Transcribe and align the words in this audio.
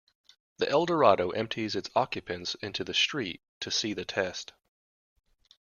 The 0.57 0.67
Eldorado 0.67 1.29
emptied 1.29 1.75
its 1.75 1.91
occupants 1.95 2.55
into 2.55 2.83
the 2.83 2.91
street 2.95 3.43
to 3.59 3.69
see 3.69 3.93
the 3.93 4.03
test. 4.03 4.51